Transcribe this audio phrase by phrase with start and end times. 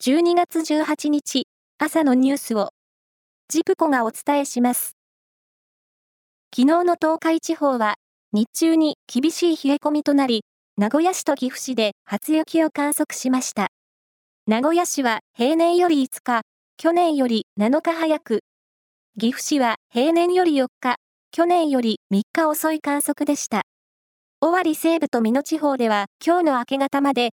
[0.00, 2.70] 12月18日朝のニュースを
[3.48, 4.94] ジプコがお伝えします。
[6.54, 7.96] 昨日の東海地方は
[8.32, 10.44] 日中に厳しい冷え込みとなり、
[10.76, 13.70] 名古屋市と岐阜市で初雪を観測しました。
[14.46, 16.42] 名古屋市は平年より5日、
[16.76, 18.44] 去年より7日早く、
[19.18, 20.94] 岐阜市は平年より4日、
[21.32, 23.62] 去年より3日遅い観測でした。
[24.42, 27.30] 尾張西部と美濃地方では今日の明け方まで、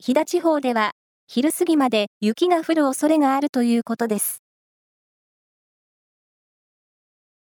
[0.00, 0.90] 飛騨地方では
[1.26, 4.42] 昼過ぎまで雪が降る恐れがあるということです。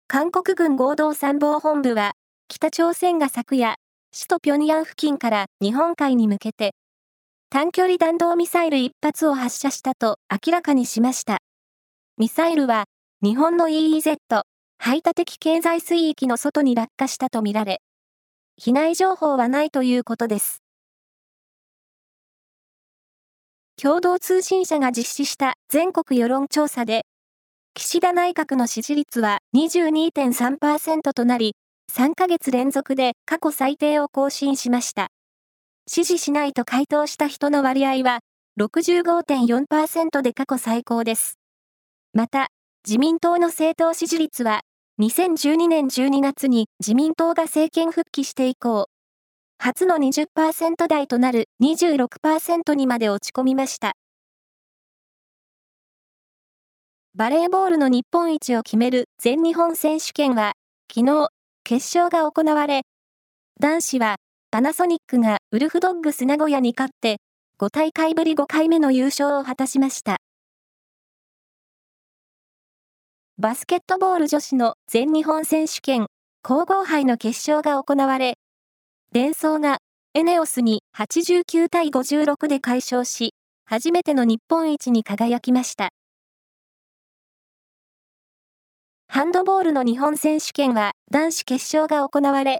[0.07, 2.13] 韓国軍合同参謀本部は、
[2.47, 3.75] 北朝鮮が昨夜、
[4.13, 6.73] 首都平壌付近から日本海に向けて、
[7.49, 11.39] 短距離弾道ミサイル1発を発射したと明らかにしました。
[12.17, 12.85] ミサイルは、
[13.21, 14.17] 日本の EEZ、
[14.77, 17.81] 排他的経済水域の外に落下したとみられ、
[18.57, 20.64] 被害情報はないということです。
[23.81, 27.05] 共同通信社が実施した全国世論調査で、
[27.73, 31.55] 岸田内閣の支持率は22.3%となり、
[31.91, 35.09] 3ヶ月連続で過去最低を更新しました。
[35.87, 38.19] 支持しないと回答した人の割合は
[38.59, 41.37] 65.4%で過去最高です。
[42.13, 42.47] また、
[42.87, 44.61] 自民党の政党支持率は
[45.01, 48.87] 2012年12月に自民党が政権復帰して以降、
[49.65, 53.93] 初の20%台となる26%にまで落ち込みました。
[57.15, 60.53] バレーボールの日本一を決める全日本選手権は、
[60.87, 61.29] 昨日、
[61.63, 62.83] 決勝が行われ、
[63.59, 64.17] 男子は
[64.51, 67.17] パナソニックがウルフドッグス名古屋に勝って、
[67.57, 70.17] 5大会ぶり5回目の優勝を果たしました。
[73.39, 76.05] バスケットボール女子の全日本選手権
[76.43, 78.35] 皇后杯の決勝が行われ、
[79.15, 79.77] デンソーが
[80.13, 85.91] エネオスに89対56で快勝し、初めての日本一に輝きました。
[89.07, 92.59] ハンドボールの日本選手権は男子決勝が行われ、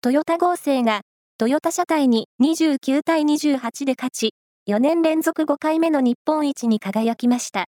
[0.00, 1.02] トヨタ合成が
[1.36, 4.30] トヨタ車体に29対28で勝ち、
[4.66, 7.66] 4年連続5回目の日本一に輝きました。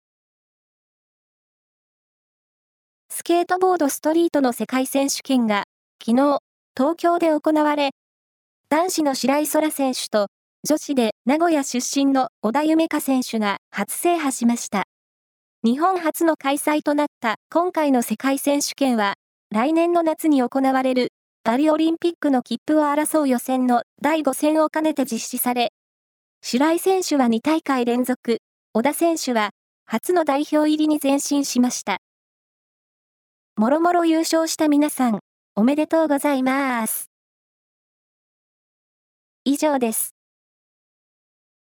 [3.12, 5.66] スケートボードストリートの世界選手権が
[6.04, 6.40] 昨日
[6.76, 7.92] 東京で行われ、
[8.72, 10.28] 男子の白井空選手と、
[10.64, 14.84] 女子で名古屋出身の小田夢香選手が初制覇しました。
[15.64, 19.16] 日本初の開催となった今回の世界選手権は、
[19.50, 21.14] 来年の夏に行われる
[21.44, 25.72] パリオリンピックの切符を争う予選の第5戦を兼ねて実施され、
[26.44, 28.38] 白井選手は2大会連続、
[28.74, 29.50] 小田選手は
[29.88, 31.98] 初の代表入りに前進しました。
[33.58, 35.22] もろもろ優勝した皆さん、
[35.56, 37.09] おめでとうございます。
[39.50, 40.19] 以上です。